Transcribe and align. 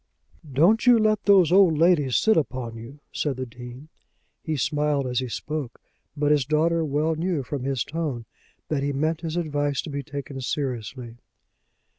"Don't 0.51 0.87
you 0.87 0.97
let 0.97 1.25
those 1.25 1.51
old 1.51 1.77
ladies 1.77 2.17
sit 2.17 2.35
upon 2.35 2.75
you," 2.75 3.01
said 3.11 3.35
the 3.37 3.45
Dean. 3.45 3.89
He 4.41 4.57
smiled 4.57 5.05
as 5.05 5.19
he 5.19 5.27
spoke, 5.27 5.79
but 6.17 6.31
his 6.31 6.43
daughter 6.43 6.83
well 6.83 7.13
knew, 7.15 7.43
from 7.43 7.65
his 7.65 7.83
tone, 7.83 8.25
that 8.67 8.81
he 8.81 8.93
meant 8.93 9.21
his 9.21 9.37
advice 9.37 9.79
to 9.83 9.91
be 9.91 10.01
taken 10.01 10.41
seriously. 10.41 11.17